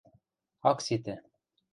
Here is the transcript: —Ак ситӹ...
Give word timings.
—Ак 0.69 0.79
ситӹ... 0.85 1.15